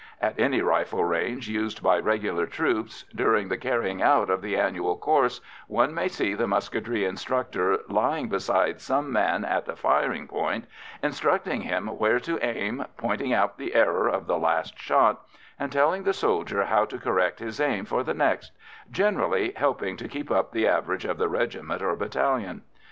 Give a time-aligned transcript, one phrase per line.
[0.19, 4.97] At any rifle range used by regular troops, during the carrying out of the annual
[4.97, 10.65] course, one may see the musketry instructor lying beside some man at the firing point,
[11.03, 15.21] instructing him where to aim, pointing out the error of the last shot,
[15.59, 18.53] and telling the soldier how to correct his aim for the next
[18.89, 22.63] generally helping to keep up the average of the regiment or battalion.